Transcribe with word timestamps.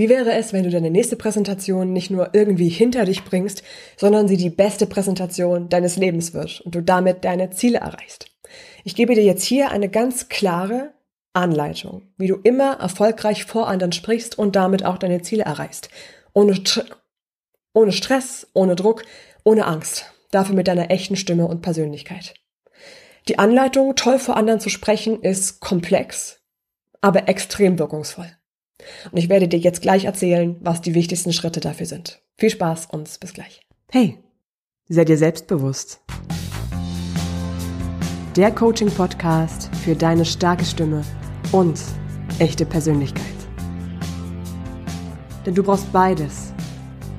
Wie 0.00 0.08
wäre 0.08 0.32
es, 0.32 0.54
wenn 0.54 0.64
du 0.64 0.70
deine 0.70 0.90
nächste 0.90 1.16
Präsentation 1.16 1.92
nicht 1.92 2.10
nur 2.10 2.30
irgendwie 2.32 2.70
hinter 2.70 3.04
dich 3.04 3.22
bringst, 3.22 3.62
sondern 3.98 4.28
sie 4.28 4.38
die 4.38 4.48
beste 4.48 4.86
Präsentation 4.86 5.68
deines 5.68 5.96
Lebens 5.96 6.32
wird 6.32 6.62
und 6.62 6.74
du 6.74 6.82
damit 6.82 7.22
deine 7.26 7.50
Ziele 7.50 7.80
erreichst? 7.80 8.30
Ich 8.82 8.94
gebe 8.94 9.14
dir 9.14 9.22
jetzt 9.22 9.42
hier 9.44 9.70
eine 9.70 9.90
ganz 9.90 10.30
klare 10.30 10.94
Anleitung, 11.34 12.14
wie 12.16 12.28
du 12.28 12.36
immer 12.36 12.80
erfolgreich 12.80 13.44
vor 13.44 13.68
anderen 13.68 13.92
sprichst 13.92 14.38
und 14.38 14.56
damit 14.56 14.86
auch 14.86 14.96
deine 14.96 15.20
Ziele 15.20 15.42
erreichst. 15.42 15.90
Ohne, 16.32 16.58
ohne 17.74 17.92
Stress, 17.92 18.46
ohne 18.54 18.76
Druck, 18.76 19.02
ohne 19.44 19.66
Angst. 19.66 20.06
Dafür 20.30 20.54
mit 20.54 20.66
deiner 20.66 20.90
echten 20.90 21.16
Stimme 21.16 21.46
und 21.46 21.60
Persönlichkeit. 21.60 22.32
Die 23.28 23.38
Anleitung, 23.38 23.96
toll 23.96 24.18
vor 24.18 24.38
anderen 24.38 24.60
zu 24.60 24.70
sprechen, 24.70 25.20
ist 25.20 25.60
komplex, 25.60 26.40
aber 27.02 27.28
extrem 27.28 27.78
wirkungsvoll. 27.78 28.39
Und 29.10 29.18
ich 29.18 29.28
werde 29.28 29.48
dir 29.48 29.58
jetzt 29.58 29.82
gleich 29.82 30.04
erzählen, 30.04 30.56
was 30.60 30.80
die 30.80 30.94
wichtigsten 30.94 31.32
Schritte 31.32 31.60
dafür 31.60 31.86
sind. 31.86 32.20
Viel 32.36 32.50
Spaß 32.50 32.86
und 32.90 33.20
bis 33.20 33.32
gleich. 33.32 33.60
Hey, 33.90 34.18
sei 34.88 35.04
dir 35.04 35.18
selbstbewusst. 35.18 36.00
Der 38.36 38.52
Coaching-Podcast 38.52 39.70
für 39.84 39.94
deine 39.94 40.24
starke 40.24 40.64
Stimme 40.64 41.02
und 41.52 41.80
echte 42.38 42.64
Persönlichkeit. 42.64 43.24
Denn 45.44 45.54
du 45.54 45.62
brauchst 45.62 45.92
beides, 45.92 46.52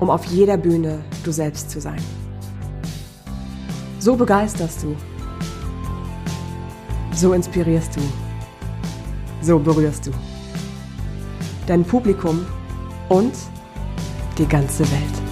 um 0.00 0.10
auf 0.10 0.24
jeder 0.26 0.56
Bühne 0.56 1.04
du 1.24 1.32
selbst 1.32 1.70
zu 1.70 1.80
sein. 1.80 2.00
So 3.98 4.16
begeisterst 4.16 4.82
du. 4.82 4.96
So 7.14 7.34
inspirierst 7.34 7.94
du. 7.96 8.00
So 9.42 9.58
berührst 9.58 10.06
du. 10.06 10.31
Dein 11.66 11.84
Publikum 11.84 12.44
und 13.08 13.32
die 14.36 14.46
ganze 14.46 14.82
Welt. 14.90 15.22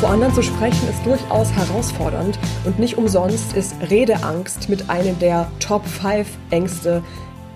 Vor 0.00 0.10
anderen 0.10 0.34
zu 0.34 0.42
sprechen 0.42 0.86
ist 0.90 1.06
durchaus 1.06 1.50
herausfordernd 1.52 2.38
und 2.66 2.78
nicht 2.78 2.98
umsonst 2.98 3.54
ist 3.54 3.74
Redeangst 3.90 4.68
mit 4.68 4.90
einem 4.90 5.18
der 5.18 5.50
Top 5.60 5.86
5 5.86 6.28
Ängste 6.50 7.02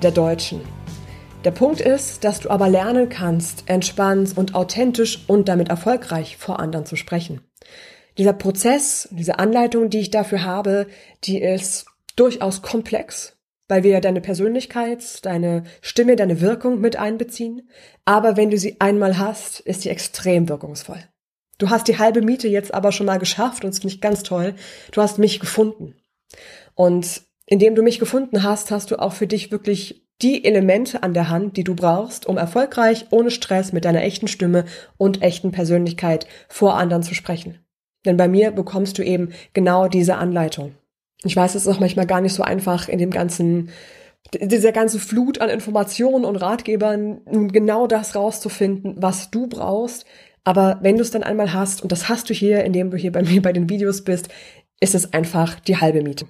der 0.03 0.13
Deutschen. 0.13 0.63
Der 1.45 1.51
Punkt 1.51 1.83
ist, 1.83 2.25
dass 2.25 2.41
du 2.41 2.49
aber 2.49 2.71
lernen 2.71 3.11
kannst, 3.11 3.65
entspannt 3.67 4.39
und 4.39 4.55
authentisch 4.55 5.25
und 5.27 5.51
damit 5.51 5.69
erfolgreich 5.69 6.39
vor 6.39 6.59
anderen 6.59 6.87
zu 6.87 6.97
sprechen. 6.97 7.43
Dieser 8.17 8.33
Prozess, 8.33 9.11
diese 9.13 9.39
Anleitung, 9.39 9.91
die 9.91 10.01
ich 10.01 10.11
dafür 10.11 10.43
habe, 10.43 10.87
die 11.25 11.41
ist 11.41 11.85
durchaus 12.17 12.63
komplex, 12.63 13.37
weil 13.71 13.85
wir 13.85 13.93
ja 13.93 14.01
deine 14.01 14.21
Persönlichkeit, 14.21 15.25
deine 15.25 15.63
Stimme, 15.81 16.17
deine 16.17 16.41
Wirkung 16.41 16.81
mit 16.81 16.97
einbeziehen. 16.97 17.71
Aber 18.05 18.37
wenn 18.37 18.51
du 18.51 18.59
sie 18.59 18.81
einmal 18.81 19.17
hast, 19.17 19.61
ist 19.61 19.83
sie 19.83 19.91
extrem 19.91 20.49
wirkungsvoll. 20.49 20.99
Du 21.59 21.71
hast 21.71 21.87
die 21.87 21.99
halbe 21.99 22.21
Miete 22.21 22.49
jetzt 22.49 22.75
aber 22.75 22.91
schon 22.91 23.07
mal 23.07 23.19
geschafft 23.19 23.65
und 23.65 23.71
es 23.71 23.79
finde 23.79 23.95
ich 23.95 24.01
ganz 24.01 24.25
toll. 24.25 24.55
Du 24.91 25.01
hast 25.01 25.19
mich 25.19 25.39
gefunden. 25.39 25.95
Und 26.75 27.23
indem 27.47 27.77
du 27.77 27.83
mich 27.83 28.01
gefunden 28.01 28.43
hast, 28.43 28.73
hast 28.73 28.91
du 28.91 28.97
auch 28.97 29.13
für 29.13 29.29
dich 29.29 29.53
wirklich 29.53 30.05
die 30.21 30.45
Elemente 30.45 31.05
an 31.05 31.15
der 31.15 31.29
Hand, 31.29 31.57
die 31.57 31.65
du 31.65 31.77
brauchst, 31.77 32.27
um 32.27 32.39
erfolgreich, 32.39 33.07
ohne 33.11 33.31
Stress, 33.31 33.73
mit 33.73 33.85
deiner 33.85 34.03
echten 34.03 34.27
Stimme 34.27 34.65
und 34.97 35.23
echten 35.23 35.53
Persönlichkeit 35.53 36.27
vor 36.49 36.77
anderen 36.77 37.05
zu 37.05 37.15
sprechen. 37.15 37.65
Denn 38.05 38.17
bei 38.17 38.27
mir 38.27 38.51
bekommst 38.51 38.99
du 38.99 39.05
eben 39.05 39.31
genau 39.53 39.87
diese 39.87 40.17
Anleitung. 40.17 40.75
Ich 41.25 41.37
weiß, 41.37 41.55
es 41.55 41.67
ist 41.67 41.69
auch 41.69 41.81
manchmal 41.81 42.07
gar 42.07 42.21
nicht 42.21 42.35
so 42.35 42.43
einfach 42.43 42.89
in 42.89 42.99
dem 42.99 43.11
ganzen, 43.11 43.71
dieser 44.33 44.73
ganzen 44.73 45.01
Flut 45.01 45.41
an 45.41 45.51
Informationen 45.51 46.25
und 46.25 46.37
Ratgebern, 46.37 47.21
nun 47.31 47.49
genau 47.49 47.87
das 47.87 48.15
rauszufinden, 48.15 48.95
was 48.99 49.31
du 49.31 49.47
brauchst. 49.47 50.07
Aber 50.45 50.79
wenn 50.83 50.97
du 50.97 51.03
es 51.03 51.11
dann 51.11 51.23
einmal 51.23 51.53
hast, 51.53 51.83
und 51.83 51.93
das 51.93 52.09
hast 52.09 52.31
du 52.31 52.35
hier, 52.35 52.65
indem 52.65 52.91
du 52.91 52.97
hier 52.97 53.13
bei 53.13 53.23
mir 53.23 53.43
bei 53.43 53.53
den 53.53 53.69
Videos 53.69 54.03
bist, 54.03 54.29
ist 54.81 54.95
es 54.95 55.13
einfach 55.13 55.61
die 55.61 55.77
halbe 55.77 56.03
Miete. 56.03 56.27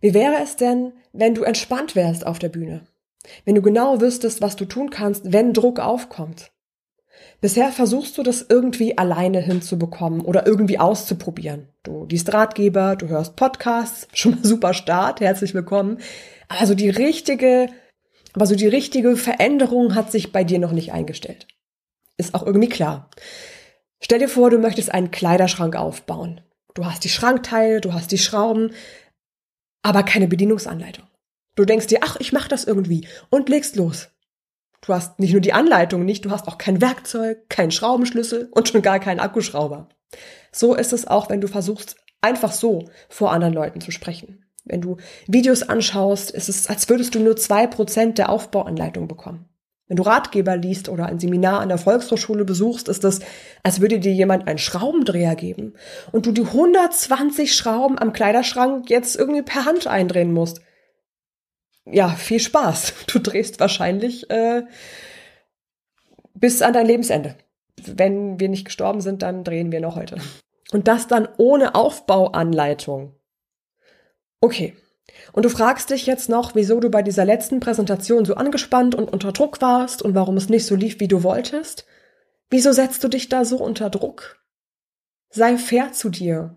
Wie 0.00 0.14
wäre 0.14 0.36
es 0.42 0.56
denn, 0.56 0.92
wenn 1.12 1.34
du 1.34 1.42
entspannt 1.42 1.96
wärst 1.96 2.26
auf 2.26 2.38
der 2.38 2.50
Bühne? 2.50 2.86
Wenn 3.44 3.54
du 3.54 3.62
genau 3.62 4.00
wüsstest, 4.00 4.42
was 4.42 4.54
du 4.54 4.66
tun 4.66 4.90
kannst, 4.90 5.32
wenn 5.32 5.52
Druck 5.52 5.80
aufkommt. 5.80 6.52
Bisher 7.40 7.70
versuchst 7.72 8.16
du 8.16 8.22
das 8.22 8.46
irgendwie 8.48 8.96
alleine 8.96 9.40
hinzubekommen 9.40 10.22
oder 10.22 10.46
irgendwie 10.46 10.78
auszuprobieren. 10.78 11.68
Du 11.82 12.06
liest 12.06 12.32
Ratgeber, 12.32 12.96
du 12.96 13.08
hörst 13.08 13.36
Podcasts, 13.36 14.08
schon 14.14 14.36
mal 14.36 14.44
super 14.44 14.74
Start, 14.74 15.20
herzlich 15.20 15.54
willkommen. 15.54 15.98
Also 16.48 16.74
die 16.74 16.88
richtige, 16.88 17.68
aber 18.32 18.46
so 18.46 18.54
die 18.54 18.68
richtige 18.68 19.16
Veränderung 19.16 19.94
hat 19.94 20.10
sich 20.10 20.32
bei 20.32 20.44
dir 20.44 20.58
noch 20.58 20.72
nicht 20.72 20.92
eingestellt. 20.92 21.46
Ist 22.16 22.34
auch 22.34 22.46
irgendwie 22.46 22.68
klar. 22.68 23.10
Stell 24.00 24.18
dir 24.18 24.28
vor, 24.28 24.50
du 24.50 24.58
möchtest 24.58 24.92
einen 24.92 25.10
Kleiderschrank 25.10 25.76
aufbauen. 25.76 26.40
Du 26.74 26.84
hast 26.84 27.04
die 27.04 27.08
Schrankteile, 27.08 27.80
du 27.80 27.92
hast 27.92 28.10
die 28.10 28.18
Schrauben, 28.18 28.72
aber 29.82 30.02
keine 30.02 30.28
Bedienungsanleitung. 30.28 31.04
Du 31.54 31.64
denkst 31.64 31.86
dir, 31.86 32.00
ach, 32.02 32.16
ich 32.18 32.32
mach 32.32 32.48
das 32.48 32.64
irgendwie 32.64 33.06
und 33.30 33.48
legst 33.48 33.76
los. 33.76 34.08
Du 34.84 34.92
hast 34.92 35.18
nicht 35.18 35.32
nur 35.32 35.40
die 35.40 35.54
Anleitung 35.54 36.04
nicht, 36.04 36.26
du 36.26 36.30
hast 36.30 36.46
auch 36.46 36.58
kein 36.58 36.82
Werkzeug, 36.82 37.48
keinen 37.48 37.70
Schraubenschlüssel 37.70 38.48
und 38.50 38.68
schon 38.68 38.82
gar 38.82 39.00
keinen 39.00 39.18
Akkuschrauber. 39.18 39.88
So 40.52 40.74
ist 40.74 40.92
es 40.92 41.06
auch, 41.06 41.30
wenn 41.30 41.40
du 41.40 41.48
versuchst, 41.48 41.96
einfach 42.20 42.52
so 42.52 42.90
vor 43.08 43.32
anderen 43.32 43.54
Leuten 43.54 43.80
zu 43.80 43.90
sprechen. 43.90 44.44
Wenn 44.64 44.82
du 44.82 44.98
Videos 45.26 45.62
anschaust, 45.62 46.30
ist 46.30 46.50
es, 46.50 46.68
als 46.68 46.88
würdest 46.90 47.14
du 47.14 47.20
nur 47.20 47.36
zwei 47.36 47.66
Prozent 47.66 48.18
der 48.18 48.28
Aufbauanleitung 48.28 49.08
bekommen. 49.08 49.48
Wenn 49.88 49.96
du 49.96 50.02
Ratgeber 50.02 50.56
liest 50.56 50.90
oder 50.90 51.06
ein 51.06 51.18
Seminar 51.18 51.60
an 51.60 51.68
der 51.68 51.78
Volkshochschule 51.78 52.44
besuchst, 52.44 52.88
ist 52.88 53.04
es, 53.04 53.20
als 53.62 53.80
würde 53.80 54.00
dir 54.00 54.12
jemand 54.12 54.48
einen 54.48 54.58
Schraubendreher 54.58 55.34
geben 55.34 55.74
und 56.12 56.26
du 56.26 56.32
die 56.32 56.42
120 56.42 57.54
Schrauben 57.54 57.98
am 57.98 58.12
Kleiderschrank 58.12 58.90
jetzt 58.90 59.16
irgendwie 59.16 59.42
per 59.42 59.64
Hand 59.64 59.86
eindrehen 59.86 60.32
musst 60.32 60.60
ja, 61.86 62.08
viel 62.10 62.40
Spaß. 62.40 62.94
Du 63.06 63.18
drehst 63.18 63.60
wahrscheinlich 63.60 64.30
äh, 64.30 64.62
bis 66.34 66.62
an 66.62 66.72
dein 66.72 66.86
Lebensende. 66.86 67.36
Wenn 67.76 68.40
wir 68.40 68.48
nicht 68.48 68.64
gestorben 68.64 69.00
sind, 69.00 69.22
dann 69.22 69.44
drehen 69.44 69.72
wir 69.72 69.80
noch 69.80 69.96
heute. 69.96 70.16
Und 70.72 70.88
das 70.88 71.06
dann 71.06 71.28
ohne 71.36 71.74
Aufbauanleitung. 71.74 73.14
Okay. 74.40 74.74
Und 75.32 75.44
du 75.44 75.48
fragst 75.48 75.90
dich 75.90 76.06
jetzt 76.06 76.28
noch, 76.28 76.54
wieso 76.54 76.80
du 76.80 76.90
bei 76.90 77.02
dieser 77.02 77.24
letzten 77.24 77.60
Präsentation 77.60 78.24
so 78.24 78.34
angespannt 78.34 78.94
und 78.94 79.12
unter 79.12 79.32
Druck 79.32 79.60
warst 79.60 80.02
und 80.02 80.14
warum 80.14 80.36
es 80.36 80.48
nicht 80.48 80.66
so 80.66 80.74
lief, 80.74 80.98
wie 81.00 81.08
du 81.08 81.22
wolltest? 81.22 81.86
Wieso 82.50 82.72
setzt 82.72 83.04
du 83.04 83.08
dich 83.08 83.28
da 83.28 83.44
so 83.44 83.58
unter 83.58 83.90
Druck? 83.90 84.42
Sei 85.30 85.56
fair 85.58 85.92
zu 85.92 86.08
dir 86.08 86.56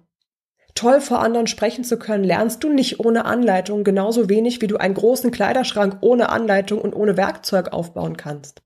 toll 0.78 1.02
vor 1.02 1.20
anderen 1.20 1.48
sprechen 1.48 1.84
zu 1.84 1.98
können, 1.98 2.24
lernst 2.24 2.64
du 2.64 2.72
nicht 2.72 3.00
ohne 3.00 3.26
Anleitung 3.26 3.84
genauso 3.84 4.30
wenig, 4.30 4.62
wie 4.62 4.68
du 4.68 4.78
einen 4.78 4.94
großen 4.94 5.32
Kleiderschrank 5.32 5.98
ohne 6.02 6.30
Anleitung 6.30 6.80
und 6.80 6.96
ohne 6.96 7.18
Werkzeug 7.18 7.74
aufbauen 7.74 8.16
kannst. 8.16 8.62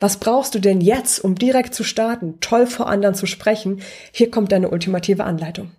Was 0.00 0.18
brauchst 0.18 0.54
du 0.54 0.58
denn 0.58 0.80
jetzt, 0.80 1.20
um 1.22 1.34
direkt 1.34 1.74
zu 1.74 1.84
starten, 1.84 2.40
toll 2.40 2.66
vor 2.66 2.88
anderen 2.88 3.14
zu 3.14 3.26
sprechen? 3.26 3.82
Hier 4.12 4.30
kommt 4.30 4.50
deine 4.50 4.70
ultimative 4.70 5.24
Anleitung. 5.24 5.72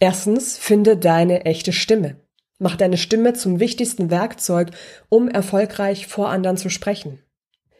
Erstens, 0.00 0.56
finde 0.56 0.96
deine 0.96 1.44
echte 1.44 1.72
Stimme. 1.72 2.16
Mach 2.58 2.76
deine 2.76 2.96
Stimme 2.96 3.34
zum 3.34 3.60
wichtigsten 3.60 4.10
Werkzeug, 4.10 4.70
um 5.08 5.28
erfolgreich 5.28 6.06
vor 6.06 6.30
anderen 6.30 6.56
zu 6.56 6.70
sprechen. 6.70 7.22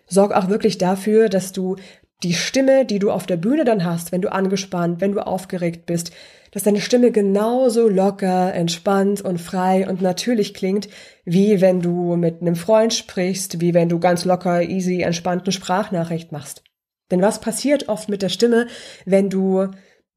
Sorg 0.07 0.33
auch 0.33 0.49
wirklich 0.49 0.77
dafür, 0.77 1.29
dass 1.29 1.53
du 1.53 1.77
die 2.23 2.35
Stimme, 2.35 2.85
die 2.85 2.99
du 2.99 3.11
auf 3.11 3.27
der 3.27 3.37
Bühne 3.37 3.65
dann 3.65 3.85
hast, 3.85 4.13
wenn 4.13 4.23
du 4.23 4.31
angespannt, 4.31 5.01
wenn 5.01 5.13
du 5.13 5.27
aufgeregt 5.27 5.87
bist, 5.87 6.13
dass 6.51 6.65
deine 6.65 6.81
Stimme 6.81 7.13
genauso 7.13 7.89
locker, 7.89 8.53
entspannt 8.53 9.21
und 9.21 9.39
frei 9.39 9.89
und 9.89 10.03
natürlich 10.03 10.53
klingt, 10.53 10.89
wie 11.25 11.61
wenn 11.61 11.81
du 11.81 12.17
mit 12.17 12.41
einem 12.41 12.57
Freund 12.57 12.93
sprichst, 12.93 13.61
wie 13.61 13.73
wenn 13.73 13.89
du 13.89 14.01
ganz 14.01 14.25
locker, 14.25 14.63
easy, 14.63 15.03
entspannten 15.03 15.53
Sprachnachricht 15.53 16.33
machst. 16.33 16.65
Denn 17.11 17.23
was 17.23 17.41
passiert 17.41 17.89
oft 17.89 18.09
mit 18.09 18.23
der 18.23 18.29
Stimme, 18.29 18.67
wenn 19.05 19.31
du 19.31 19.69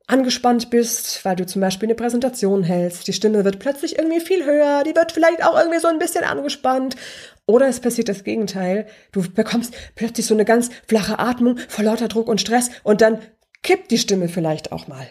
angespannt 0.08 0.70
bist, 0.70 1.24
weil 1.24 1.36
du 1.36 1.46
zum 1.46 1.62
Beispiel 1.62 1.88
eine 1.88 1.96
Präsentation 1.96 2.64
hältst, 2.64 3.08
die 3.08 3.14
Stimme 3.14 3.46
wird 3.46 3.60
plötzlich 3.60 3.98
irgendwie 3.98 4.20
viel 4.20 4.46
höher, 4.46 4.84
die 4.84 4.96
wird 4.96 5.12
vielleicht 5.12 5.46
auch 5.46 5.58
irgendwie 5.58 5.80
so 5.80 5.88
ein 5.88 6.00
bisschen 6.00 6.24
angespannt. 6.24 6.96
Oder 7.45 7.68
es 7.68 7.81
passiert 7.81 8.07
das 8.07 8.24
Gegenteil, 8.24 8.88
du 9.12 9.22
bekommst 9.30 9.75
plötzlich 9.95 10.25
so 10.25 10.34
eine 10.34 10.45
ganz 10.45 10.69
flache 10.88 11.19
Atmung 11.19 11.57
vor 11.68 11.84
lauter 11.84 12.07
Druck 12.07 12.28
und 12.28 12.40
Stress 12.40 12.69
und 12.84 13.01
dann 13.01 13.19
kippt 13.63 13.92
die 13.92 13.98
Stimme 13.98 14.30
vielleicht 14.30 14.72
auch 14.72 14.88
mal. 14.88 15.07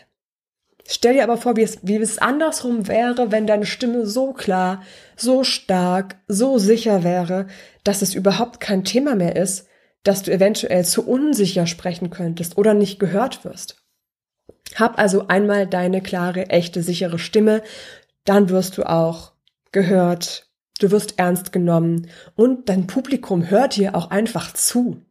Stell 0.86 1.14
dir 1.14 1.22
aber 1.22 1.36
vor, 1.36 1.56
wie 1.56 1.62
es, 1.62 1.78
wie 1.82 1.96
es 1.96 2.18
andersrum 2.18 2.88
wäre, 2.88 3.30
wenn 3.30 3.46
deine 3.46 3.66
Stimme 3.66 4.06
so 4.06 4.32
klar, 4.32 4.82
so 5.16 5.44
stark, 5.44 6.16
so 6.26 6.58
sicher 6.58 7.04
wäre, 7.04 7.46
dass 7.84 8.02
es 8.02 8.14
überhaupt 8.14 8.60
kein 8.60 8.84
Thema 8.84 9.14
mehr 9.14 9.36
ist, 9.36 9.66
dass 10.02 10.22
du 10.22 10.32
eventuell 10.32 10.84
zu 10.84 11.06
unsicher 11.06 11.66
sprechen 11.66 12.10
könntest 12.10 12.58
oder 12.58 12.74
nicht 12.74 12.98
gehört 12.98 13.44
wirst. 13.44 13.76
Hab 14.74 14.98
also 14.98 15.28
einmal 15.28 15.66
deine 15.66 16.00
klare, 16.00 16.48
echte, 16.50 16.82
sichere 16.82 17.18
Stimme, 17.18 17.62
dann 18.24 18.48
wirst 18.48 18.78
du 18.78 18.84
auch 18.84 19.32
gehört, 19.70 20.51
Du 20.80 20.90
wirst 20.90 21.18
ernst 21.18 21.52
genommen 21.52 22.08
und 22.34 22.68
dein 22.68 22.86
Publikum 22.86 23.50
hört 23.50 23.76
dir 23.76 23.94
auch 23.94 24.10
einfach 24.10 24.52
zu. 24.54 25.02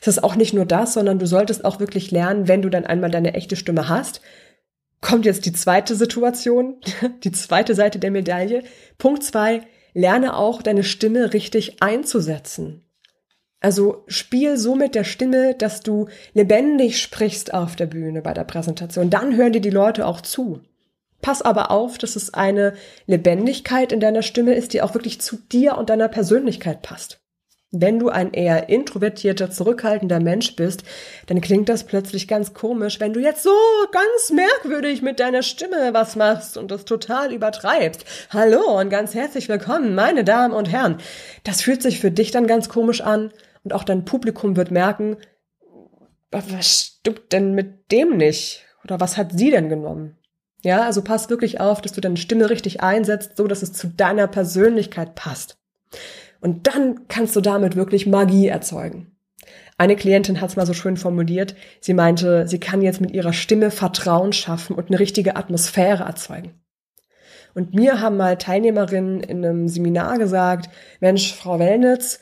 Es 0.00 0.08
ist 0.08 0.22
auch 0.22 0.36
nicht 0.36 0.52
nur 0.52 0.66
das, 0.66 0.94
sondern 0.94 1.18
du 1.18 1.26
solltest 1.26 1.64
auch 1.64 1.80
wirklich 1.80 2.10
lernen, 2.10 2.48
wenn 2.48 2.62
du 2.62 2.68
dann 2.68 2.84
einmal 2.86 3.10
deine 3.10 3.34
echte 3.34 3.56
Stimme 3.56 3.88
hast, 3.88 4.20
kommt 5.00 5.26
jetzt 5.26 5.46
die 5.46 5.52
zweite 5.52 5.94
Situation, 5.94 6.80
die 7.24 7.32
zweite 7.32 7.74
Seite 7.74 7.98
der 7.98 8.10
Medaille. 8.10 8.62
Punkt 8.98 9.22
zwei, 9.22 9.62
lerne 9.94 10.36
auch 10.36 10.62
deine 10.62 10.84
Stimme 10.84 11.32
richtig 11.34 11.82
einzusetzen. 11.82 12.84
Also 13.60 14.04
spiel 14.08 14.56
so 14.56 14.74
mit 14.74 14.94
der 14.94 15.04
Stimme, 15.04 15.54
dass 15.54 15.82
du 15.82 16.08
lebendig 16.34 17.00
sprichst 17.00 17.54
auf 17.54 17.76
der 17.76 17.86
Bühne 17.86 18.20
bei 18.20 18.34
der 18.34 18.44
Präsentation. 18.44 19.08
Dann 19.08 19.36
hören 19.36 19.52
dir 19.52 19.60
die 19.60 19.70
Leute 19.70 20.06
auch 20.06 20.20
zu. 20.20 20.60
Pass 21.22 21.40
aber 21.40 21.70
auf, 21.70 21.98
dass 21.98 22.16
es 22.16 22.34
eine 22.34 22.74
Lebendigkeit 23.06 23.92
in 23.92 24.00
deiner 24.00 24.22
Stimme 24.22 24.54
ist, 24.54 24.72
die 24.72 24.82
auch 24.82 24.94
wirklich 24.94 25.20
zu 25.20 25.36
dir 25.36 25.78
und 25.78 25.88
deiner 25.88 26.08
Persönlichkeit 26.08 26.82
passt. 26.82 27.20
Wenn 27.70 27.98
du 27.98 28.10
ein 28.10 28.34
eher 28.34 28.68
introvertierter, 28.68 29.50
zurückhaltender 29.50 30.20
Mensch 30.20 30.56
bist, 30.56 30.82
dann 31.28 31.40
klingt 31.40 31.70
das 31.70 31.84
plötzlich 31.84 32.28
ganz 32.28 32.52
komisch, 32.52 33.00
wenn 33.00 33.14
du 33.14 33.20
jetzt 33.20 33.44
so 33.44 33.54
ganz 33.92 34.30
merkwürdig 34.30 35.00
mit 35.00 35.20
deiner 35.20 35.42
Stimme 35.42 35.94
was 35.94 36.14
machst 36.16 36.58
und 36.58 36.70
das 36.70 36.84
total 36.84 37.32
übertreibst. 37.32 38.04
Hallo 38.30 38.78
und 38.78 38.90
ganz 38.90 39.14
herzlich 39.14 39.48
willkommen, 39.48 39.94
meine 39.94 40.24
Damen 40.24 40.52
und 40.52 40.70
Herren. 40.70 40.98
Das 41.44 41.62
fühlt 41.62 41.82
sich 41.82 41.98
für 41.98 42.10
dich 42.10 42.30
dann 42.30 42.46
ganz 42.46 42.68
komisch 42.68 43.00
an 43.00 43.32
und 43.64 43.72
auch 43.72 43.84
dein 43.84 44.04
Publikum 44.04 44.56
wird 44.56 44.70
merken, 44.70 45.16
was 46.30 46.96
stimmt 46.98 47.32
denn 47.32 47.54
mit 47.54 47.90
dem 47.90 48.16
nicht? 48.16 48.66
Oder 48.84 49.00
was 49.00 49.16
hat 49.16 49.32
sie 49.32 49.50
denn 49.50 49.68
genommen? 49.68 50.18
Ja, 50.62 50.84
also 50.84 51.02
pass 51.02 51.28
wirklich 51.28 51.60
auf, 51.60 51.80
dass 51.80 51.92
du 51.92 52.00
deine 52.00 52.16
Stimme 52.16 52.48
richtig 52.48 52.80
einsetzt, 52.82 53.36
so 53.36 53.46
dass 53.46 53.62
es 53.62 53.72
zu 53.72 53.88
deiner 53.88 54.28
Persönlichkeit 54.28 55.14
passt. 55.14 55.58
Und 56.40 56.66
dann 56.66 57.08
kannst 57.08 57.36
du 57.36 57.40
damit 57.40 57.76
wirklich 57.76 58.06
Magie 58.06 58.48
erzeugen. 58.48 59.12
Eine 59.78 59.96
Klientin 59.96 60.40
hat 60.40 60.50
es 60.50 60.56
mal 60.56 60.66
so 60.66 60.74
schön 60.74 60.96
formuliert. 60.96 61.56
Sie 61.80 61.94
meinte, 61.94 62.46
sie 62.46 62.60
kann 62.60 62.82
jetzt 62.82 63.00
mit 63.00 63.10
ihrer 63.10 63.32
Stimme 63.32 63.70
Vertrauen 63.70 64.32
schaffen 64.32 64.76
und 64.76 64.88
eine 64.88 65.00
richtige 65.00 65.36
Atmosphäre 65.36 66.04
erzeugen. 66.04 66.54
Und 67.54 67.74
mir 67.74 68.00
haben 68.00 68.16
mal 68.16 68.38
Teilnehmerinnen 68.38 69.20
in 69.20 69.44
einem 69.44 69.68
Seminar 69.68 70.18
gesagt, 70.18 70.70
Mensch, 71.00 71.34
Frau 71.34 71.58
Wellnitz, 71.58 72.20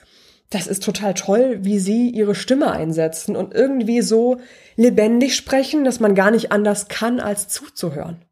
das 0.49 0.67
ist 0.67 0.83
total 0.83 1.15
toll, 1.15 1.59
wie 1.63 1.79
Sie 1.79 2.09
Ihre 2.11 2.35
Stimme 2.35 2.73
einsetzen 2.73 3.37
und 3.37 3.55
irgendwie 3.55 4.03
so 4.03 4.39
lebendig 4.77 5.37
sprechen, 5.37 5.85
dass 5.85 6.01
man 6.01 6.17
gar 6.17 6.33
nicht 6.33 6.51
anders 6.51 6.89
kann, 6.89 7.21
als 7.21 7.47
zuzuhören. 7.47 8.25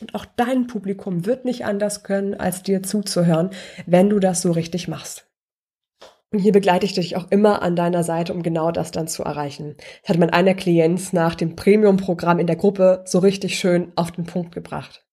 Und 0.00 0.14
auch 0.14 0.26
dein 0.36 0.66
Publikum 0.66 1.24
wird 1.24 1.44
nicht 1.44 1.64
anders 1.64 2.02
können, 2.02 2.34
als 2.34 2.62
dir 2.62 2.82
zuzuhören, 2.82 3.50
wenn 3.86 4.10
du 4.10 4.18
das 4.18 4.42
so 4.42 4.52
richtig 4.52 4.88
machst. 4.88 5.26
Und 6.32 6.40
hier 6.40 6.52
begleite 6.52 6.84
ich 6.84 6.92
dich 6.92 7.16
auch 7.16 7.30
immer 7.30 7.62
an 7.62 7.76
deiner 7.76 8.02
Seite, 8.02 8.34
um 8.34 8.42
genau 8.42 8.72
das 8.72 8.90
dann 8.90 9.08
zu 9.08 9.22
erreichen. 9.22 9.76
Das 10.02 10.10
hat 10.10 10.18
mein 10.18 10.30
einer 10.30 10.54
Klient 10.54 11.12
nach 11.12 11.34
dem 11.34 11.56
Premium-Programm 11.56 12.38
in 12.38 12.46
der 12.46 12.56
Gruppe 12.56 13.04
so 13.06 13.20
richtig 13.20 13.58
schön 13.58 13.92
auf 13.96 14.12
den 14.12 14.26
Punkt 14.26 14.52
gebracht. 14.52 15.04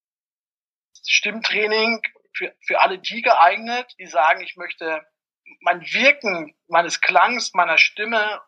Stimmtraining 1.06 2.02
für, 2.34 2.52
für 2.60 2.80
alle 2.80 2.98
die 2.98 3.22
geeignet, 3.22 3.94
die 3.98 4.06
sagen, 4.06 4.42
ich 4.42 4.56
möchte 4.56 5.02
mein 5.60 5.80
Wirken 5.80 6.54
meines 6.66 7.00
Klangs, 7.00 7.54
meiner 7.54 7.78
Stimme 7.78 8.40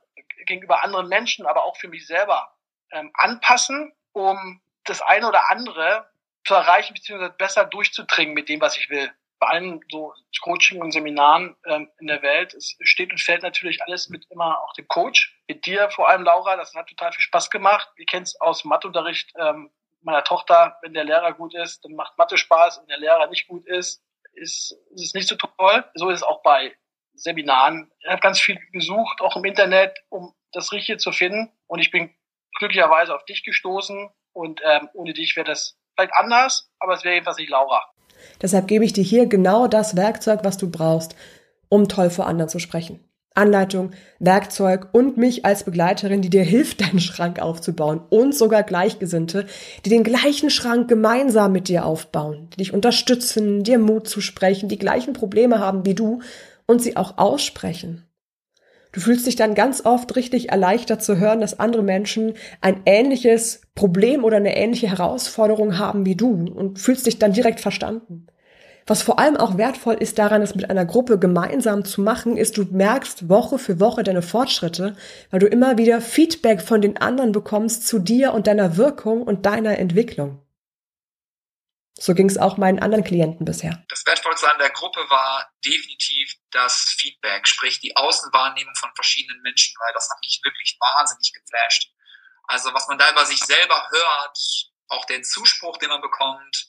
gegenüber 0.45 0.83
anderen 0.83 1.09
Menschen, 1.09 1.47
aber 1.47 1.65
auch 1.65 1.77
für 1.77 1.89
mich 1.89 2.07
selber 2.07 2.53
ähm, 2.91 3.11
anpassen, 3.15 3.93
um 4.13 4.61
das 4.85 5.03
eine 5.03 5.29
oder 5.29 5.51
andere 5.51 6.09
zu 6.47 6.55
erreichen, 6.55 6.95
beziehungsweise 6.95 7.33
besser 7.33 7.65
durchzudringen 7.65 8.35
mit 8.35 8.49
dem, 8.49 8.61
was 8.61 8.77
ich 8.77 8.89
will. 8.89 9.11
Bei 9.39 9.49
allen 9.49 9.81
so 9.91 10.15
Coaching 10.41 10.81
und 10.81 10.93
Seminaren 10.93 11.57
ähm, 11.67 11.91
in 11.99 12.07
der 12.07 12.23
Welt, 12.23 12.55
es 12.55 12.77
steht 12.81 13.11
und 13.11 13.21
fällt 13.21 13.43
natürlich 13.43 13.83
alles 13.83 14.09
mit 14.09 14.25
immer 14.31 14.63
auch 14.63 14.73
dem 14.75 14.89
Coach. 14.89 15.39
Mit 15.47 15.67
dir 15.67 15.91
vor 15.91 16.09
allem, 16.09 16.23
Laura, 16.23 16.57
das 16.57 16.75
hat 16.75 16.87
total 16.87 17.13
viel 17.13 17.21
Spaß 17.21 17.51
gemacht. 17.51 17.89
Ihr 17.99 18.07
kennt 18.07 18.29
es 18.29 18.41
aus 18.41 18.65
Matheunterricht 18.65 19.33
ähm, 19.39 19.71
meiner 20.07 20.25
Tochter, 20.25 20.79
wenn 20.83 20.95
der 20.95 21.05
Lehrer 21.05 21.33
gut 21.33 21.55
ist, 21.55 21.85
dann 21.85 21.95
macht 21.95 22.17
Mathe 22.17 22.39
Spaß, 22.39 22.81
wenn 22.81 22.87
der 22.87 22.99
Lehrer 22.99 23.27
nicht 23.27 23.49
gut 23.49 23.67
ist, 23.67 24.03
ist, 24.33 24.73
ist 24.95 25.05
es 25.05 25.15
nicht 25.15 25.29
so 25.29 25.37
toll. 25.37 25.85
So 25.95 26.09
ist 26.11 26.19
es 26.19 26.23
auch 26.23 26.43
bei 26.43 26.75
Seminaren. 27.15 27.91
Ich 27.99 28.09
habe 28.09 28.21
ganz 28.21 28.41
viel 28.41 28.59
gesucht, 28.73 29.21
auch 29.21 29.37
im 29.37 29.45
Internet, 29.45 29.99
um 30.09 30.35
das 30.53 30.73
Richtige 30.73 30.99
zu 30.99 31.13
finden. 31.13 31.53
Und 31.67 31.81
ich 31.81 31.91
bin 31.91 32.15
glücklicherweise 32.59 33.15
auf 33.15 33.25
dich 33.25 33.45
gestoßen. 33.45 34.11
Und 34.33 34.61
ähm, 34.65 34.89
ohne 34.93 35.13
dich 35.13 35.35
wäre 35.35 35.47
das 35.47 35.79
vielleicht 35.97 36.15
anders, 36.15 36.71
aber 36.79 36.95
es 36.95 37.05
wäre 37.05 37.15
jedenfalls 37.15 37.39
nicht 37.39 37.51
Laura. 37.51 37.83
Deshalb 38.41 38.69
gebe 38.69 38.85
ich 38.85 38.93
dir 38.93 39.05
hier 39.05 39.27
genau 39.27 39.67
das 39.67 39.97
Werkzeug, 39.97 40.41
was 40.43 40.59
du 40.59 40.71
brauchst, 40.71 41.17
um 41.69 41.89
toll 41.89 42.11
vor 42.11 42.27
anderen 42.27 42.49
zu 42.49 42.59
sprechen. 42.59 43.01
Anleitung, 43.35 43.91
Werkzeug 44.19 44.89
und 44.93 45.19
mich 45.19 45.45
als 45.45 45.65
Begleiterin, 45.65 46.23
die 46.23 46.31
dir 46.31 46.43
hilft, 46.43 46.81
deinen 46.87 47.01
Schrank 47.01 47.41
aufzubauen 47.41 48.01
und 48.09 48.35
sogar 48.35 48.63
Gleichgesinnte, 48.63 49.47
die 49.85 49.91
den 49.91 50.05
gleichen 50.05 50.51
Schrank 50.51 50.89
gemeinsam 50.89 51.53
mit 51.53 51.69
dir 51.69 51.85
aufbauen, 51.85 52.49
die 52.53 52.59
dich 52.59 52.73
unterstützen, 52.73 53.63
dir 53.63 53.79
Mut 53.79 54.09
zu 54.09 54.21
sprechen, 54.21 54.69
die 54.69 54.79
gleichen 54.79 55.13
Probleme 55.13 55.59
haben 55.59 55.85
wie 55.85 55.95
du 55.95 56.23
und 56.67 56.81
sie 56.81 56.97
auch 56.97 57.19
aussprechen. 57.19 58.06
Du 58.93 59.01
fühlst 59.01 59.27
dich 59.27 59.37
dann 59.37 59.55
ganz 59.55 59.85
oft 59.85 60.17
richtig 60.17 60.51
erleichtert 60.51 61.03
zu 61.03 61.19
hören, 61.19 61.41
dass 61.41 61.61
andere 61.61 61.83
Menschen 61.83 62.35
ein 62.61 62.81
ähnliches 62.87 63.61
Problem 63.75 64.25
oder 64.25 64.39
eine 64.39 64.57
ähnliche 64.57 64.89
Herausforderung 64.89 65.79
haben 65.79 66.07
wie 66.07 66.17
du 66.17 66.31
und 66.31 66.79
fühlst 66.79 67.07
dich 67.07 67.19
dann 67.19 67.33
direkt 67.33 67.61
verstanden. 67.61 68.27
Was 68.89 69.03
vor 69.03 69.19
allem 69.19 69.37
auch 69.37 69.59
wertvoll 69.59 69.95
ist 69.95 70.17
daran, 70.19 70.43
es 70.43 70.55
mit 70.55 70.71
einer 70.71 70.85
Gruppe 70.85 71.19
gemeinsam 71.19 71.85
zu 71.85 72.01
machen, 72.01 72.37
ist, 72.37 72.57
du 72.57 72.65
merkst 72.71 73.29
Woche 73.29 73.59
für 73.59 73.81
Woche 73.81 74.05
deine 74.05 74.23
Fortschritte, 74.23 74.95
weil 75.31 75.41
du 75.41 75.47
immer 75.47 75.77
wieder 75.77 76.01
Feedback 76.01 76.63
von 76.63 76.81
den 76.81 76.97
anderen 76.97 77.33
bekommst 77.33 77.89
zu 77.89 77.99
dir 77.99 78.33
und 78.33 78.47
deiner 78.47 78.77
Wirkung 78.77 79.23
und 79.23 79.45
deiner 79.45 79.79
Entwicklung. 79.79 80.39
So 81.99 82.15
ging 82.15 82.29
es 82.29 82.37
auch 82.37 82.59
meinen 82.59 82.79
anderen 82.79 83.05
Klienten 83.05 83.47
bisher. 83.47 83.83
Das 83.89 84.05
Wertvollste 84.05 84.51
an 84.51 84.59
der 84.59 84.71
Gruppe 84.71 85.01
war 85.09 85.51
definitiv 85.65 86.35
das 86.51 86.95
Feedback, 86.99 87.49
sprich 87.49 87.81
die 87.81 87.97
Außenwahrnehmung 87.97 88.75
von 88.75 88.91
verschiedenen 88.95 89.41
Menschen, 89.41 89.75
weil 89.81 89.95
das 89.95 90.11
hat 90.11 90.19
mich 90.21 90.41
wirklich 90.45 90.77
wahnsinnig 90.79 91.33
geflasht. 91.33 91.91
Also 92.45 92.73
was 92.75 92.87
man 92.87 92.99
da 92.99 93.11
über 93.11 93.25
sich 93.25 93.41
selber 93.41 93.89
hört, 93.91 94.39
auch 94.89 95.05
den 95.07 95.25
Zuspruch, 95.25 95.79
den 95.79 95.89
man 95.89 96.03
bekommt, 96.03 96.69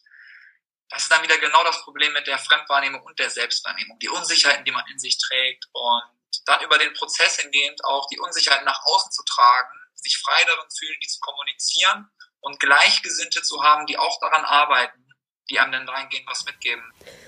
das 0.90 1.04
ist 1.04 1.12
dann 1.12 1.24
wieder 1.24 1.38
genau 1.38 1.64
das 1.66 1.82
Problem 1.82 2.14
mit 2.14 2.28
der 2.28 2.38
Fremdwahrnehmung 2.38 3.02
und 3.02 3.20
der 3.20 3.30
Selbstwahrnehmung, 3.30 4.00
die 4.00 4.10
Unsicherheiten, 4.10 4.64
die 4.64 4.72
man 4.72 4.88
in 4.88 4.98
sich 4.98 5.18
trägt 5.18 5.66
und 5.74 6.04
dann 6.46 6.64
über 6.64 6.78
den 6.78 6.94
Prozess 6.94 7.36
hingehend 7.36 7.84
auch 7.84 8.08
die 8.08 8.20
Unsicherheiten 8.20 8.66
nach 8.66 8.82
außen 8.86 9.12
zu 9.12 9.24
tragen, 9.24 9.78
sich 9.96 10.18
frei 10.18 10.42
darin 10.46 10.70
fühlen, 10.72 10.98
die 11.04 11.08
zu 11.08 11.20
kommunizieren 11.20 12.10
und 12.40 12.60
Gleichgesinnte 12.60 13.42
zu 13.42 13.62
haben, 13.64 13.86
die 13.86 13.98
auch 13.98 14.20
daran 14.22 14.46
arbeiten, 14.46 15.07
die 15.50 15.56
dann 15.56 15.88
reingehen, 15.88 16.24
was 16.28 16.46
mitgeben. 16.46 16.82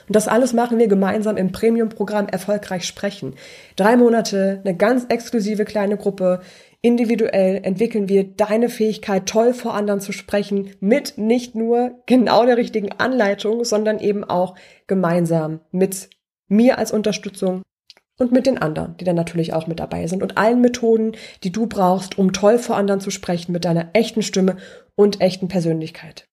Und 0.07 0.15
das 0.15 0.27
alles 0.27 0.53
machen 0.53 0.77
wir 0.77 0.87
gemeinsam 0.87 1.37
im 1.37 1.51
Premium-Programm 1.51 2.27
Erfolgreich 2.27 2.85
Sprechen. 2.85 3.35
Drei 3.75 3.95
Monate, 3.95 4.61
eine 4.63 4.75
ganz 4.75 5.05
exklusive 5.05 5.65
kleine 5.65 5.97
Gruppe. 5.97 6.41
Individuell 6.81 7.61
entwickeln 7.63 8.09
wir 8.09 8.23
deine 8.23 8.69
Fähigkeit, 8.69 9.27
toll 9.27 9.53
vor 9.53 9.73
anderen 9.73 10.01
zu 10.01 10.11
sprechen, 10.11 10.75
mit 10.79 11.17
nicht 11.17 11.55
nur 11.55 12.01
genau 12.05 12.45
der 12.45 12.57
richtigen 12.57 12.91
Anleitung, 12.93 13.63
sondern 13.63 13.99
eben 13.99 14.23
auch 14.23 14.55
gemeinsam 14.87 15.61
mit 15.71 16.09
mir 16.47 16.77
als 16.77 16.91
Unterstützung 16.91 17.63
und 18.17 18.31
mit 18.31 18.45
den 18.45 18.57
anderen, 18.57 18.97
die 18.97 19.05
dann 19.05 19.15
natürlich 19.15 19.53
auch 19.53 19.67
mit 19.67 19.79
dabei 19.79 20.07
sind 20.07 20.21
und 20.21 20.37
allen 20.37 20.61
Methoden, 20.61 21.13
die 21.43 21.51
du 21.51 21.67
brauchst, 21.67 22.17
um 22.17 22.33
toll 22.33 22.59
vor 22.59 22.75
anderen 22.75 22.99
zu 22.99 23.11
sprechen 23.11 23.53
mit 23.53 23.65
deiner 23.65 23.89
echten 23.93 24.21
Stimme 24.21 24.57
und 24.95 25.21
echten 25.21 25.47
Persönlichkeit. 25.47 26.25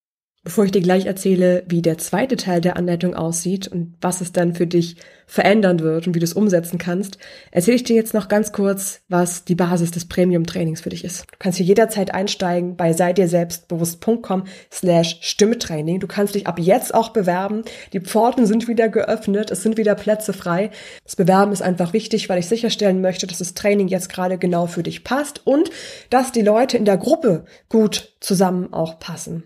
Bevor 0.46 0.64
ich 0.64 0.70
dir 0.70 0.80
gleich 0.80 1.06
erzähle, 1.06 1.64
wie 1.66 1.82
der 1.82 1.98
zweite 1.98 2.36
Teil 2.36 2.60
der 2.60 2.76
Anleitung 2.76 3.16
aussieht 3.16 3.66
und 3.66 3.94
was 4.00 4.20
es 4.20 4.30
dann 4.30 4.54
für 4.54 4.68
dich 4.68 4.94
verändern 5.26 5.80
wird 5.80 6.06
und 6.06 6.14
wie 6.14 6.20
du 6.20 6.24
es 6.24 6.34
umsetzen 6.34 6.78
kannst, 6.78 7.18
erzähle 7.50 7.74
ich 7.74 7.82
dir 7.82 7.96
jetzt 7.96 8.14
noch 8.14 8.28
ganz 8.28 8.52
kurz, 8.52 9.00
was 9.08 9.44
die 9.44 9.56
Basis 9.56 9.90
des 9.90 10.04
Premium-Trainings 10.04 10.82
für 10.82 10.90
dich 10.90 11.04
ist. 11.04 11.22
Du 11.22 11.36
kannst 11.40 11.58
hier 11.58 11.66
jederzeit 11.66 12.14
einsteigen 12.14 12.76
bei 12.76 12.92
sei 12.92 13.12
dir 13.12 13.26
selbstbewusst.com 13.26 14.44
slash 14.72 15.18
Stimmetraining. 15.20 15.98
Du 15.98 16.06
kannst 16.06 16.36
dich 16.36 16.46
ab 16.46 16.60
jetzt 16.60 16.94
auch 16.94 17.08
bewerben. 17.08 17.62
Die 17.92 17.98
Pforten 17.98 18.46
sind 18.46 18.68
wieder 18.68 18.88
geöffnet. 18.88 19.50
Es 19.50 19.64
sind 19.64 19.76
wieder 19.76 19.96
Plätze 19.96 20.32
frei. 20.32 20.70
Das 21.02 21.16
Bewerben 21.16 21.50
ist 21.50 21.62
einfach 21.62 21.92
wichtig, 21.92 22.28
weil 22.28 22.38
ich 22.38 22.46
sicherstellen 22.46 23.00
möchte, 23.00 23.26
dass 23.26 23.38
das 23.38 23.54
Training 23.54 23.88
jetzt 23.88 24.10
gerade 24.10 24.38
genau 24.38 24.68
für 24.68 24.84
dich 24.84 25.02
passt 25.02 25.44
und 25.44 25.70
dass 26.08 26.30
die 26.30 26.42
Leute 26.42 26.76
in 26.76 26.84
der 26.84 26.98
Gruppe 26.98 27.46
gut 27.68 28.12
zusammen 28.20 28.72
auch 28.72 29.00
passen 29.00 29.42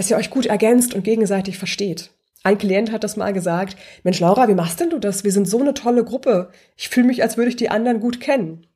dass 0.00 0.10
ihr 0.10 0.16
euch 0.16 0.30
gut 0.30 0.46
ergänzt 0.46 0.94
und 0.94 1.04
gegenseitig 1.04 1.58
versteht. 1.58 2.08
Ein 2.42 2.56
Klient 2.56 2.90
hat 2.90 3.04
das 3.04 3.18
mal 3.18 3.34
gesagt, 3.34 3.76
Mensch 4.02 4.18
Laura, 4.18 4.48
wie 4.48 4.54
machst 4.54 4.80
denn 4.80 4.88
du 4.88 4.98
das? 4.98 5.24
Wir 5.24 5.30
sind 5.30 5.46
so 5.46 5.60
eine 5.60 5.74
tolle 5.74 6.04
Gruppe. 6.04 6.52
Ich 6.74 6.88
fühle 6.88 7.06
mich, 7.06 7.22
als 7.22 7.36
würde 7.36 7.50
ich 7.50 7.56
die 7.56 7.68
anderen 7.68 8.00
gut 8.00 8.18
kennen. 8.18 8.66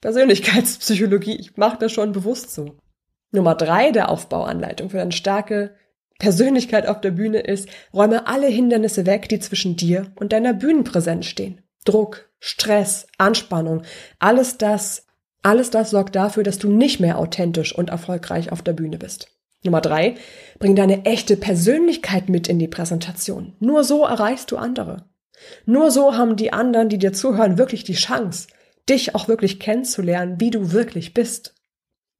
Persönlichkeitspsychologie, 0.00 1.36
ich 1.36 1.58
mache 1.58 1.76
das 1.78 1.92
schon 1.92 2.12
bewusst 2.12 2.54
so. 2.54 2.78
Nummer 3.30 3.56
drei 3.56 3.90
der 3.90 4.08
Aufbauanleitung 4.08 4.88
für 4.88 5.02
eine 5.02 5.12
starke 5.12 5.74
Persönlichkeit 6.18 6.86
auf 6.86 7.02
der 7.02 7.10
Bühne 7.10 7.40
ist, 7.40 7.68
räume 7.92 8.26
alle 8.26 8.46
Hindernisse 8.46 9.04
weg, 9.04 9.28
die 9.28 9.38
zwischen 9.38 9.76
dir 9.76 10.10
und 10.14 10.32
deiner 10.32 10.54
Bühnenpräsenz 10.54 11.26
stehen. 11.26 11.60
Druck, 11.84 12.30
Stress, 12.38 13.06
Anspannung, 13.18 13.82
alles 14.18 14.56
das, 14.56 15.04
alles 15.42 15.68
das 15.68 15.90
sorgt 15.90 16.16
dafür, 16.16 16.42
dass 16.42 16.56
du 16.56 16.70
nicht 16.70 17.00
mehr 17.00 17.18
authentisch 17.18 17.74
und 17.74 17.90
erfolgreich 17.90 18.50
auf 18.50 18.62
der 18.62 18.72
Bühne 18.72 18.96
bist. 18.96 19.28
Nummer 19.62 19.80
drei, 19.80 20.14
bring 20.58 20.74
deine 20.74 21.04
echte 21.04 21.36
Persönlichkeit 21.36 22.28
mit 22.28 22.48
in 22.48 22.58
die 22.58 22.68
Präsentation. 22.68 23.54
Nur 23.60 23.84
so 23.84 24.04
erreichst 24.04 24.50
du 24.50 24.56
andere. 24.56 25.08
Nur 25.66 25.90
so 25.90 26.16
haben 26.16 26.36
die 26.36 26.52
anderen, 26.52 26.88
die 26.88 26.98
dir 26.98 27.12
zuhören, 27.12 27.58
wirklich 27.58 27.84
die 27.84 27.94
Chance, 27.94 28.48
dich 28.88 29.14
auch 29.14 29.28
wirklich 29.28 29.60
kennenzulernen, 29.60 30.40
wie 30.40 30.50
du 30.50 30.72
wirklich 30.72 31.14
bist. 31.14 31.54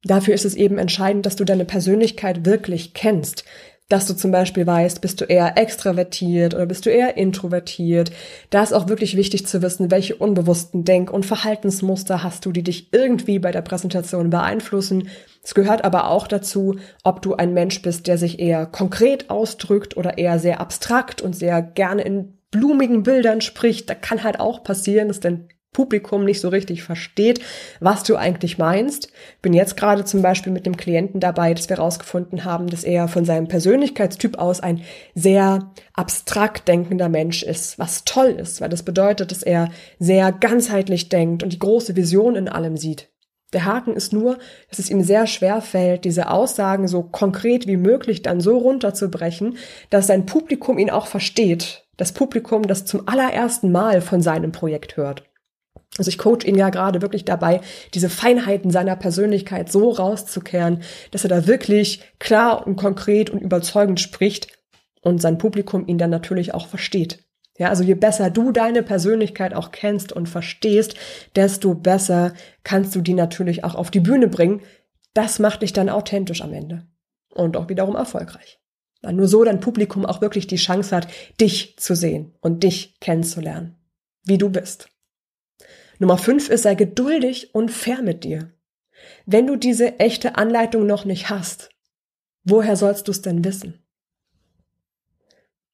Dafür 0.03 0.33
ist 0.33 0.45
es 0.45 0.55
eben 0.55 0.77
entscheidend, 0.77 1.25
dass 1.25 1.35
du 1.35 1.43
deine 1.43 1.65
Persönlichkeit 1.65 2.45
wirklich 2.45 2.93
kennst, 2.93 3.43
dass 3.91 4.07
du 4.07 4.13
zum 4.13 4.31
Beispiel 4.31 4.65
weißt, 4.65 5.01
bist 5.01 5.19
du 5.19 5.25
eher 5.25 5.57
extravertiert 5.57 6.53
oder 6.53 6.65
bist 6.65 6.85
du 6.85 6.89
eher 6.89 7.17
introvertiert. 7.17 8.11
Da 8.49 8.63
ist 8.63 8.73
auch 8.73 8.87
wirklich 8.87 9.17
wichtig 9.17 9.45
zu 9.45 9.61
wissen, 9.61 9.91
welche 9.91 10.15
unbewussten 10.15 10.85
Denk- 10.85 11.11
und 11.11 11.25
Verhaltensmuster 11.25 12.23
hast 12.23 12.45
du, 12.45 12.51
die 12.51 12.63
dich 12.63 12.93
irgendwie 12.93 13.39
bei 13.39 13.51
der 13.51 13.61
Präsentation 13.61 14.29
beeinflussen. 14.29 15.09
Es 15.43 15.53
gehört 15.53 15.83
aber 15.83 16.09
auch 16.09 16.27
dazu, 16.27 16.77
ob 17.03 17.21
du 17.21 17.35
ein 17.35 17.53
Mensch 17.53 17.81
bist, 17.81 18.07
der 18.07 18.17
sich 18.17 18.39
eher 18.39 18.65
konkret 18.65 19.29
ausdrückt 19.29 19.97
oder 19.97 20.17
eher 20.17 20.39
sehr 20.39 20.61
abstrakt 20.61 21.21
und 21.21 21.35
sehr 21.35 21.61
gerne 21.61 22.03
in 22.03 22.37
blumigen 22.51 23.03
Bildern 23.03 23.41
spricht. 23.41 23.89
Da 23.89 23.95
kann 23.95 24.23
halt 24.23 24.39
auch 24.39 24.63
passieren, 24.63 25.09
dass 25.09 25.19
dein 25.19 25.49
Publikum 25.73 26.25
nicht 26.25 26.41
so 26.41 26.49
richtig 26.49 26.83
versteht, 26.83 27.39
was 27.79 28.03
du 28.03 28.17
eigentlich 28.17 28.57
meinst. 28.57 29.09
Bin 29.41 29.53
jetzt 29.53 29.77
gerade 29.77 30.03
zum 30.03 30.21
Beispiel 30.21 30.51
mit 30.51 30.65
einem 30.65 30.75
Klienten 30.75 31.21
dabei, 31.21 31.53
dass 31.53 31.69
wir 31.69 31.77
herausgefunden 31.77 32.43
haben, 32.43 32.67
dass 32.67 32.83
er 32.83 33.07
von 33.07 33.23
seinem 33.23 33.47
Persönlichkeitstyp 33.47 34.37
aus 34.37 34.59
ein 34.59 34.81
sehr 35.15 35.71
abstrakt 35.93 36.67
denkender 36.67 37.07
Mensch 37.07 37.41
ist, 37.43 37.79
was 37.79 38.03
toll 38.03 38.31
ist, 38.31 38.59
weil 38.59 38.69
das 38.69 38.83
bedeutet, 38.83 39.31
dass 39.31 39.43
er 39.43 39.69
sehr 39.97 40.33
ganzheitlich 40.33 41.07
denkt 41.07 41.41
und 41.41 41.53
die 41.53 41.59
große 41.59 41.95
Vision 41.95 42.35
in 42.35 42.49
allem 42.49 42.75
sieht. 42.75 43.07
Der 43.53 43.65
Haken 43.65 43.95
ist 43.95 44.13
nur, 44.13 44.37
dass 44.69 44.79
es 44.79 44.89
ihm 44.89 45.03
sehr 45.03 45.27
schwer 45.27 45.61
fällt, 45.61 46.05
diese 46.05 46.29
Aussagen 46.29 46.87
so 46.87 47.03
konkret 47.03 47.67
wie 47.67 47.77
möglich 47.77 48.21
dann 48.21 48.39
so 48.39 48.57
runterzubrechen, 48.57 49.57
dass 49.89 50.07
sein 50.07 50.25
Publikum 50.25 50.77
ihn 50.77 50.89
auch 50.89 51.07
versteht. 51.07 51.85
Das 51.97 52.13
Publikum, 52.13 52.63
das 52.63 52.85
zum 52.85 53.07
allerersten 53.07 53.71
Mal 53.71 54.01
von 54.01 54.21
seinem 54.21 54.51
Projekt 54.51 54.95
hört. 54.95 55.30
Also 55.97 56.09
ich 56.09 56.17
coach 56.17 56.45
ihn 56.45 56.55
ja 56.55 56.69
gerade 56.69 57.01
wirklich 57.01 57.25
dabei, 57.25 57.61
diese 57.93 58.09
Feinheiten 58.09 58.71
seiner 58.71 58.95
Persönlichkeit 58.95 59.71
so 59.71 59.89
rauszukehren, 59.89 60.81
dass 61.11 61.23
er 61.25 61.29
da 61.29 61.47
wirklich 61.47 62.01
klar 62.17 62.65
und 62.65 62.77
konkret 62.77 63.29
und 63.29 63.41
überzeugend 63.41 63.99
spricht 63.99 64.47
und 65.01 65.21
sein 65.21 65.37
Publikum 65.37 65.87
ihn 65.87 65.97
dann 65.97 66.09
natürlich 66.09 66.53
auch 66.53 66.67
versteht. 66.67 67.25
Ja, 67.57 67.69
also 67.69 67.83
je 67.83 67.95
besser 67.95 68.29
du 68.29 68.51
deine 68.51 68.81
Persönlichkeit 68.83 69.53
auch 69.53 69.71
kennst 69.71 70.13
und 70.13 70.29
verstehst, 70.29 70.95
desto 71.35 71.75
besser 71.75 72.33
kannst 72.63 72.95
du 72.95 73.01
die 73.01 73.13
natürlich 73.13 73.63
auch 73.63 73.75
auf 73.75 73.91
die 73.91 73.99
Bühne 73.99 74.27
bringen. 74.27 74.61
Das 75.13 75.39
macht 75.39 75.61
dich 75.61 75.73
dann 75.73 75.89
authentisch 75.89 76.41
am 76.41 76.53
Ende 76.53 76.87
und 77.33 77.57
auch 77.57 77.69
wiederum 77.69 77.95
erfolgreich. 77.95 78.59
Weil 79.01 79.13
nur 79.13 79.27
so 79.27 79.43
dein 79.43 79.59
Publikum 79.59 80.05
auch 80.05 80.21
wirklich 80.21 80.47
die 80.47 80.55
Chance 80.55 80.95
hat, 80.95 81.07
dich 81.39 81.77
zu 81.77 81.95
sehen 81.95 82.33
und 82.39 82.63
dich 82.63 82.99
kennenzulernen, 82.99 83.75
wie 84.25 84.37
du 84.37 84.49
bist. 84.49 84.90
Nummer 86.01 86.17
fünf 86.17 86.49
ist, 86.49 86.63
sei 86.63 86.73
geduldig 86.73 87.53
und 87.53 87.69
fair 87.69 88.01
mit 88.01 88.23
dir. 88.23 88.49
Wenn 89.27 89.45
du 89.45 89.55
diese 89.55 89.99
echte 89.99 90.35
Anleitung 90.35 90.87
noch 90.87 91.05
nicht 91.05 91.29
hast, 91.29 91.69
woher 92.43 92.75
sollst 92.75 93.07
du 93.07 93.11
es 93.11 93.21
denn 93.21 93.45
wissen? 93.45 93.85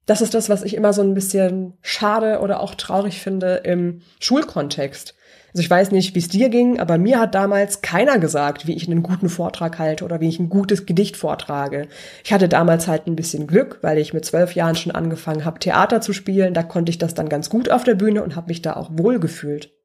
Das 0.06 0.22
ist 0.22 0.34
das, 0.34 0.50
was 0.50 0.64
ich 0.64 0.74
immer 0.74 0.92
so 0.92 1.02
ein 1.02 1.14
bisschen 1.14 1.78
schade 1.82 2.40
oder 2.42 2.60
auch 2.60 2.76
traurig 2.76 3.22
finde 3.22 3.62
im 3.64 4.02
Schulkontext. 4.20 5.16
Also 5.54 5.62
ich 5.62 5.70
weiß 5.70 5.92
nicht, 5.92 6.14
wie 6.14 6.20
es 6.20 6.28
dir 6.28 6.50
ging, 6.50 6.78
aber 6.78 6.98
mir 6.98 7.22
hat 7.22 7.34
damals 7.34 7.82
keiner 7.82 8.20
gesagt, 8.20 8.68
wie 8.68 8.76
ich 8.76 8.86
einen 8.90 9.04
guten 9.04 9.30
Vortrag 9.30 9.80
halte 9.80 10.04
oder 10.04 10.20
wie 10.20 10.28
ich 10.28 10.40
ein 10.40 10.50
gutes 10.50 10.86
Gedicht 10.86 11.16
vortrage. 11.16 11.88
Ich 12.26 12.34
hatte 12.34 12.50
damals 12.50 12.90
halt 12.90 13.08
ein 13.08 13.16
bisschen 13.16 13.48
Glück, 13.48 13.80
weil 13.82 13.98
ich 13.98 14.14
mit 14.14 14.26
zwölf 14.26 14.56
Jahren 14.56 14.76
schon 14.76 14.92
angefangen 14.92 15.46
habe, 15.46 15.60
Theater 15.60 16.02
zu 16.02 16.12
spielen. 16.12 16.54
Da 16.54 16.64
konnte 16.64 16.90
ich 16.90 16.98
das 16.98 17.14
dann 17.14 17.30
ganz 17.30 17.50
gut 17.50 17.72
auf 17.72 17.86
der 17.86 17.96
Bühne 17.96 18.24
und 18.24 18.36
habe 18.36 18.50
mich 18.50 18.62
da 18.62 18.74
auch 18.74 18.90
wohl 18.92 19.22
gefühlt. 19.22 19.77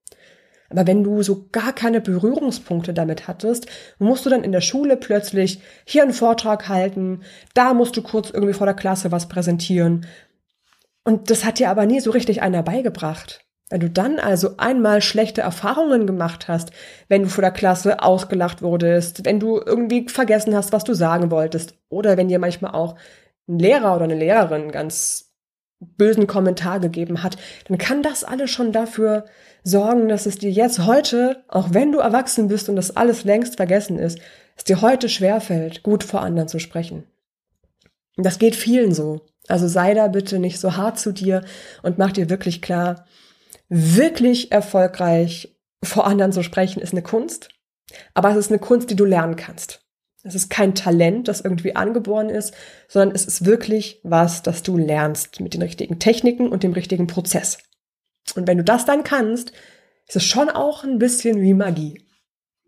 Aber 0.73 0.87
wenn 0.87 1.05
du 1.05 1.23
so 1.23 1.47
gar 1.52 1.73
keine 1.73 2.00
Berührungspunkte 2.00 2.95
damit 2.95 3.29
hattest, 3.29 3.67
musst 3.99 4.25
du 4.25 4.31
dann 4.31 4.43
in 4.43 4.52
der 4.52 4.62
Schule 4.62 4.97
plötzlich 4.97 5.61
hier 5.85 6.02
einen 6.02 6.14
Vortrag 6.14 6.69
halten, 6.69 7.21
da 7.55 7.75
musst 7.75 7.97
du 7.97 8.02
kurz 8.02 8.31
irgendwie 8.31 8.55
vor 8.55 8.67
der 8.67 8.75
Klasse 8.75 9.12
was 9.12 9.29
präsentieren. 9.29 10.07
Und 11.05 11.31
das 11.31 11.45
hat 11.45 11.59
dir 11.59 11.69
aber 11.69 11.85
nie 11.85 12.00
so 12.00 12.11
richtig 12.11 12.43
einer 12.43 12.62
beigebracht. 12.62 13.45
Wenn 13.69 13.81
du 13.81 13.91
dann 13.91 14.19
also 14.19 14.57
einmal 14.59 15.00
schlechte 15.00 15.41
Erfahrungen 15.41 16.07
gemacht 16.07 16.49
hast, 16.49 16.73
wenn 17.09 17.23
du 17.23 17.29
vor 17.29 17.43
der 17.43 17.52
Klasse 17.52 18.02
ausgelacht 18.02 18.62
wurdest, 18.62 19.25
wenn 19.25 19.41
du 19.41 19.61
irgendwie 19.64 20.09
vergessen 20.09 20.55
hast, 20.55 20.73
was 20.73 20.85
du 20.85 20.95
sagen 20.95 21.31
wolltest, 21.31 21.75
oder 21.88 22.17
wenn 22.17 22.29
dir 22.29 22.38
manchmal 22.38 22.73
auch 22.73 22.97
ein 23.49 23.59
Lehrer 23.59 23.95
oder 23.95 24.05
eine 24.05 24.14
Lehrerin 24.14 24.71
ganz 24.73 25.33
bösen 25.81 26.26
Kommentar 26.26 26.81
gegeben 26.81 27.23
hat, 27.23 27.37
dann 27.69 27.79
kann 27.79 28.02
das 28.02 28.25
alles 28.25 28.50
schon 28.50 28.73
dafür 28.73 29.25
sorgen, 29.62 30.09
dass 30.09 30.26
es 30.26 30.38
dir 30.38 30.50
jetzt 30.50 30.87
heute, 30.87 31.45
auch 31.49 31.69
wenn 31.73 31.92
du 31.92 31.99
erwachsen 31.99 32.49
bist 32.49 32.69
und 32.69 32.76
das 32.76 32.97
alles 32.97 33.25
längst 33.25 33.57
vergessen 33.57 33.99
ist, 33.99 34.19
es 34.57 34.64
dir 34.64 34.83
heute 34.83 35.09
schwerfällt, 35.09 35.83
gut 35.83 36.04
vor 36.04 36.23
anderen 36.23 36.49
zu 36.49 36.59
sprechen. 36.59 37.04
Das 38.16 38.38
geht 38.38 38.57
vielen 38.57 38.92
so. 38.92 39.21
Also 39.49 39.66
sei 39.66 39.95
da 39.95 40.09
bitte 40.09 40.38
nicht 40.38 40.61
so 40.61 40.76
hart 40.76 40.99
zu 40.99 41.12
dir 41.12 41.45
und 41.83 41.99
mach 41.99 42.12
dir 42.12 42.31
wirklich 42.31 42.62
klar, 42.62 43.07
wirklich 43.69 44.52
erfolgreich 44.52 45.57
vor 45.83 46.07
anderen 46.07 46.33
zu 46.33 46.42
sprechen 46.42 46.81
ist 46.81 46.92
eine 46.92 47.02
Kunst, 47.02 47.49
aber 48.14 48.31
es 48.31 48.37
ist 48.37 48.50
eine 48.50 48.61
Kunst, 48.61 48.90
die 48.90 48.97
du 48.97 49.04
lernen 49.04 49.37
kannst. 49.37 49.81
Es 50.23 50.37
ist 50.37 50.50
kein 50.50 50.76
Talent, 50.76 51.26
das 51.26 51.40
irgendwie 51.40 51.75
angeboren 51.75 52.28
ist, 52.28 52.54
sondern 52.87 53.14
es 53.14 53.25
ist 53.25 53.45
wirklich 53.45 54.00
was, 54.04 54.42
das 54.42 54.62
du 54.62 54.78
lernst 54.78 55.40
mit 55.40 55.54
den 55.54 55.62
richtigen 55.62 55.99
Techniken 55.99 56.49
und 56.49 56.62
dem 56.62 56.73
richtigen 56.73 57.09
Prozess. 57.09 57.59
Und 58.35 58.47
wenn 58.47 58.59
du 58.59 58.64
das 58.64 58.85
dann 58.85 59.05
kannst, 59.05 59.52
ist 60.07 60.17
es 60.17 60.25
schon 60.25 60.49
auch 60.49 60.85
ein 60.85 60.99
bisschen 60.99 61.41
wie 61.41 61.55
Magie. 61.55 62.05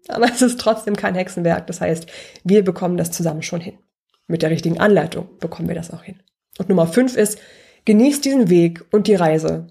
Aber 0.09 0.27
es 0.27 0.43
ist 0.43 0.61
trotzdem 0.61 0.97
kein 0.97 1.15
Hexenwerk. 1.15 1.67
Das 1.67 1.81
heißt, 1.81 2.07
wir 2.45 2.65
bekommen 2.65 2.97
das 2.97 3.11
zusammen 3.11 3.43
schon 3.43 3.61
hin. 3.61 3.79
Mit 4.27 4.43
der 4.43 4.51
richtigen 4.51 4.81
Anleitung 4.81 5.29
bekommen 5.39 5.69
wir 5.69 5.75
das 5.75 5.91
auch 5.91 6.03
hin. 6.03 6.23
Und 6.59 6.69
Nummer 6.69 6.87
fünf 6.87 7.17
ist, 7.17 7.39
genieß 7.85 8.21
diesen 8.21 8.49
Weg 8.49 8.85
und 8.93 9.07
die 9.07 9.15
Reise 9.15 9.67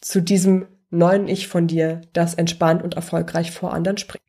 zu 0.00 0.20
diesem 0.20 0.66
neuen 0.90 1.28
Ich 1.28 1.48
von 1.48 1.66
dir, 1.66 2.02
das 2.12 2.34
entspannt 2.34 2.82
und 2.82 2.94
erfolgreich 2.94 3.50
vor 3.50 3.72
anderen 3.72 3.98
spricht. 3.98 4.22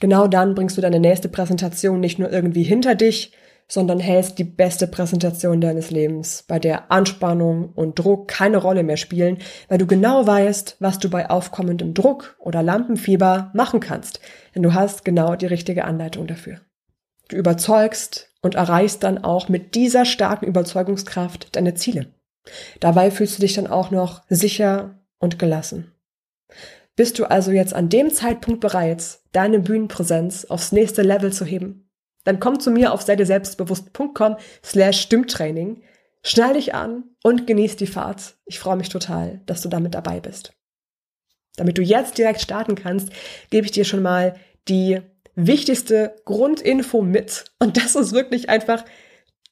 Genau 0.00 0.28
dann 0.28 0.54
bringst 0.54 0.76
du 0.76 0.80
deine 0.80 1.00
nächste 1.00 1.28
Präsentation 1.28 2.00
nicht 2.00 2.18
nur 2.18 2.30
irgendwie 2.30 2.62
hinter 2.62 2.94
dich, 2.94 3.32
sondern 3.68 4.00
hältst 4.00 4.38
die 4.38 4.44
beste 4.44 4.86
Präsentation 4.86 5.60
deines 5.60 5.90
Lebens, 5.90 6.44
bei 6.48 6.58
der 6.58 6.90
Anspannung 6.90 7.70
und 7.74 7.98
Druck 7.98 8.26
keine 8.28 8.56
Rolle 8.56 8.82
mehr 8.82 8.96
spielen, 8.96 9.38
weil 9.68 9.78
du 9.78 9.86
genau 9.86 10.26
weißt, 10.26 10.76
was 10.80 10.98
du 10.98 11.10
bei 11.10 11.28
aufkommendem 11.28 11.92
Druck 11.94 12.36
oder 12.38 12.62
Lampenfieber 12.62 13.50
machen 13.54 13.80
kannst, 13.80 14.20
denn 14.54 14.62
du 14.62 14.72
hast 14.72 15.04
genau 15.04 15.36
die 15.36 15.46
richtige 15.46 15.84
Anleitung 15.84 16.26
dafür. 16.26 16.60
Du 17.28 17.36
überzeugst 17.36 18.30
und 18.40 18.54
erreichst 18.54 19.02
dann 19.02 19.22
auch 19.22 19.48
mit 19.48 19.74
dieser 19.74 20.06
starken 20.06 20.46
Überzeugungskraft 20.46 21.54
deine 21.54 21.74
Ziele. 21.74 22.06
Dabei 22.80 23.10
fühlst 23.10 23.36
du 23.36 23.42
dich 23.42 23.52
dann 23.52 23.66
auch 23.66 23.90
noch 23.90 24.22
sicher 24.30 24.98
und 25.18 25.38
gelassen. 25.38 25.92
Bist 26.96 27.18
du 27.18 27.26
also 27.26 27.50
jetzt 27.50 27.74
an 27.74 27.90
dem 27.90 28.10
Zeitpunkt 28.10 28.60
bereit, 28.60 29.18
deine 29.32 29.60
Bühnenpräsenz 29.60 30.46
aufs 30.46 30.72
nächste 30.72 31.02
Level 31.02 31.32
zu 31.32 31.44
heben? 31.44 31.87
Dann 32.28 32.40
komm 32.40 32.60
zu 32.60 32.70
mir 32.70 32.92
auf 32.92 33.00
seidesselbstbewusst.com 33.00 34.36
slash 34.62 35.00
Stimmtraining, 35.00 35.80
schnall 36.22 36.52
dich 36.52 36.74
an 36.74 37.04
und 37.22 37.46
genieß 37.46 37.76
die 37.76 37.86
Fahrt. 37.86 38.34
Ich 38.44 38.58
freue 38.58 38.76
mich 38.76 38.90
total, 38.90 39.40
dass 39.46 39.62
du 39.62 39.70
damit 39.70 39.94
dabei 39.94 40.20
bist. 40.20 40.52
Damit 41.56 41.78
du 41.78 41.82
jetzt 41.82 42.18
direkt 42.18 42.42
starten 42.42 42.74
kannst, 42.74 43.08
gebe 43.48 43.64
ich 43.64 43.72
dir 43.72 43.86
schon 43.86 44.02
mal 44.02 44.34
die 44.68 45.00
wichtigste 45.36 46.16
Grundinfo 46.26 47.00
mit. 47.00 47.46
Und 47.60 47.78
das 47.78 47.96
ist 47.96 48.12
wirklich 48.12 48.50
einfach, 48.50 48.84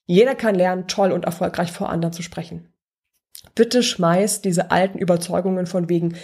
jeder 0.05 0.35
kann 0.35 0.55
lernen, 0.55 0.87
toll 0.87 1.13
und 1.13 1.25
erfolgreich 1.25 1.73
vor 1.73 1.89
anderen 1.89 2.13
zu 2.13 2.21
sprechen. 2.21 2.75
Bitte 3.55 3.83
schmeiß 3.83 4.43
diese 4.43 4.71
alten 4.71 4.99
Überzeugungen 4.99 5.65
von 5.65 5.89
wegen, 5.89 6.15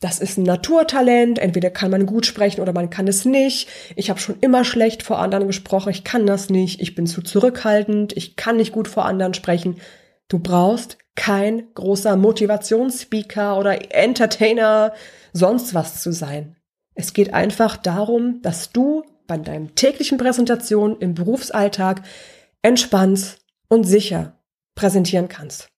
das 0.00 0.18
ist 0.18 0.38
ein 0.38 0.44
Naturtalent, 0.44 1.38
entweder 1.38 1.68
kann 1.68 1.90
man 1.90 2.06
gut 2.06 2.24
sprechen 2.24 2.62
oder 2.62 2.72
man 2.72 2.88
kann 2.88 3.06
es 3.06 3.26
nicht. 3.26 3.68
Ich 3.96 4.08
habe 4.08 4.18
schon 4.18 4.38
immer 4.40 4.64
schlecht 4.64 5.02
vor 5.02 5.18
anderen 5.18 5.46
gesprochen, 5.46 5.90
ich 5.90 6.04
kann 6.04 6.26
das 6.26 6.48
nicht, 6.48 6.80
ich 6.80 6.94
bin 6.94 7.06
zu 7.06 7.20
zurückhaltend, 7.20 8.16
ich 8.16 8.34
kann 8.34 8.56
nicht 8.56 8.72
gut 8.72 8.88
vor 8.88 9.04
anderen 9.04 9.34
sprechen. 9.34 9.76
Du 10.28 10.38
brauchst 10.38 10.96
kein 11.16 11.64
großer 11.74 12.16
Motivationsspeaker 12.16 13.58
oder 13.58 13.94
Entertainer, 13.94 14.94
sonst 15.34 15.74
was 15.74 16.02
zu 16.02 16.12
sein. 16.12 16.56
Es 16.94 17.12
geht 17.12 17.34
einfach 17.34 17.76
darum, 17.76 18.40
dass 18.40 18.72
du 18.72 19.04
bei 19.26 19.36
deinen 19.36 19.74
täglichen 19.74 20.16
Präsentationen 20.16 20.96
im 20.98 21.14
Berufsalltag 21.14 22.02
entspannt 22.62 23.36
und 23.68 23.84
sicher 23.84 24.40
präsentieren 24.74 25.28
kannst. 25.28 25.68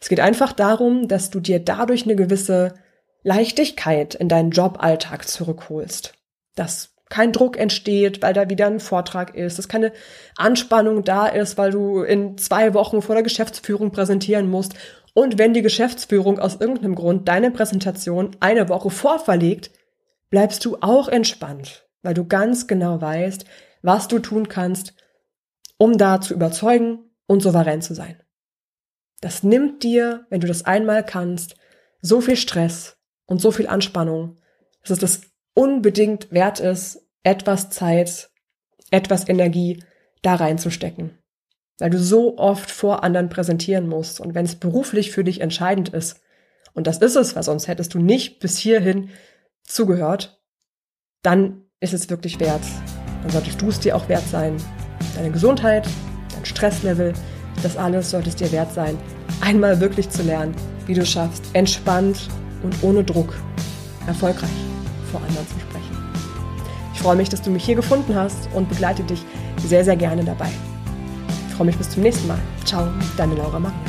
Es 0.00 0.08
geht 0.08 0.20
einfach 0.20 0.52
darum, 0.52 1.06
dass 1.06 1.30
du 1.30 1.38
dir 1.38 1.60
dadurch 1.60 2.04
eine 2.04 2.16
gewisse 2.16 2.74
Leichtigkeit 3.22 4.14
in 4.14 4.28
deinen 4.28 4.50
Joballtag 4.50 5.28
zurückholst. 5.28 6.14
Dass 6.54 6.92
kein 7.08 7.32
Druck 7.32 7.58
entsteht, 7.58 8.22
weil 8.22 8.32
da 8.32 8.48
wieder 8.48 8.66
ein 8.66 8.80
Vortrag 8.80 9.34
ist, 9.34 9.58
dass 9.58 9.68
keine 9.68 9.92
Anspannung 10.36 11.04
da 11.04 11.26
ist, 11.26 11.58
weil 11.58 11.70
du 11.70 12.02
in 12.02 12.38
zwei 12.38 12.72
Wochen 12.72 13.02
vor 13.02 13.14
der 13.14 13.22
Geschäftsführung 13.22 13.90
präsentieren 13.90 14.48
musst. 14.48 14.74
Und 15.12 15.38
wenn 15.38 15.52
die 15.52 15.60
Geschäftsführung 15.60 16.38
aus 16.38 16.56
irgendeinem 16.58 16.94
Grund 16.94 17.28
deine 17.28 17.50
Präsentation 17.50 18.34
eine 18.40 18.70
Woche 18.70 18.88
vorverlegt, 18.88 19.70
bleibst 20.30 20.64
du 20.64 20.78
auch 20.80 21.08
entspannt, 21.08 21.86
weil 22.02 22.14
du 22.14 22.26
ganz 22.26 22.66
genau 22.66 23.02
weißt, 23.02 23.44
was 23.82 24.08
du 24.08 24.18
tun 24.18 24.48
kannst, 24.48 24.94
um 25.76 25.98
da 25.98 26.20
zu 26.20 26.32
überzeugen 26.32 27.10
und 27.26 27.42
souverän 27.42 27.82
zu 27.82 27.94
sein. 27.94 28.22
Das 29.20 29.42
nimmt 29.42 29.82
dir, 29.82 30.26
wenn 30.30 30.40
du 30.40 30.46
das 30.46 30.64
einmal 30.64 31.04
kannst, 31.04 31.56
so 32.00 32.22
viel 32.22 32.36
Stress 32.36 32.96
und 33.26 33.40
so 33.40 33.50
viel 33.50 33.66
Anspannung, 33.66 34.36
dass 34.82 34.90
es 34.90 34.98
das 34.98 35.20
unbedingt 35.54 36.32
wert 36.32 36.60
ist, 36.60 37.06
etwas 37.22 37.70
Zeit, 37.70 38.30
etwas 38.90 39.28
Energie 39.28 39.82
da 40.22 40.34
reinzustecken. 40.34 41.18
Weil 41.78 41.90
du 41.90 41.98
so 41.98 42.38
oft 42.38 42.70
vor 42.70 43.02
anderen 43.02 43.28
präsentieren 43.28 43.88
musst 43.88 44.20
und 44.20 44.34
wenn 44.34 44.44
es 44.44 44.56
beruflich 44.56 45.10
für 45.10 45.24
dich 45.24 45.40
entscheidend 45.40 45.88
ist, 45.90 46.20
und 46.74 46.86
das 46.86 46.98
ist 46.98 47.16
es, 47.16 47.36
weil 47.36 47.42
sonst 47.42 47.68
hättest 47.68 47.94
du 47.94 47.98
nicht 47.98 48.40
bis 48.40 48.56
hierhin 48.56 49.10
zugehört, 49.62 50.42
dann 51.22 51.64
ist 51.80 51.92
es 51.92 52.08
wirklich 52.08 52.40
wert. 52.40 52.62
Dann 53.22 53.30
solltest 53.30 53.60
du 53.60 53.68
es 53.68 53.80
dir 53.80 53.96
auch 53.96 54.08
wert 54.08 54.26
sein. 54.28 54.56
Deine 55.16 55.30
Gesundheit, 55.30 55.86
dein 56.34 56.44
Stresslevel, 56.44 57.12
das 57.62 57.76
alles 57.76 58.10
sollte 58.10 58.30
es 58.30 58.36
dir 58.36 58.50
wert 58.52 58.72
sein, 58.72 58.98
einmal 59.40 59.80
wirklich 59.80 60.08
zu 60.08 60.22
lernen, 60.22 60.54
wie 60.86 60.94
du 60.94 61.04
schaffst, 61.04 61.44
entspannt 61.52 62.28
und 62.62 62.74
ohne 62.82 63.04
Druck 63.04 63.34
erfolgreich 64.06 64.50
vor 65.10 65.20
anderen 65.20 65.46
zu 65.46 65.54
sprechen. 65.60 65.96
Ich 66.94 67.00
freue 67.00 67.16
mich, 67.16 67.28
dass 67.28 67.42
du 67.42 67.50
mich 67.50 67.64
hier 67.64 67.74
gefunden 67.74 68.14
hast 68.14 68.48
und 68.54 68.68
begleite 68.68 69.02
dich 69.02 69.24
sehr, 69.66 69.84
sehr 69.84 69.96
gerne 69.96 70.24
dabei. 70.24 70.50
Ich 71.48 71.54
freue 71.54 71.66
mich 71.66 71.76
bis 71.76 71.90
zum 71.90 72.02
nächsten 72.02 72.26
Mal. 72.28 72.38
Ciao, 72.64 72.88
deine 73.16 73.34
Laura 73.34 73.58
Maria. 73.58 73.81